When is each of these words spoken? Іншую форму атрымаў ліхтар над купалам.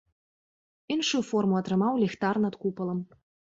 Іншую 0.95 1.21
форму 1.33 1.55
атрымаў 1.61 2.01
ліхтар 2.07 2.43
над 2.49 2.61
купалам. 2.65 3.07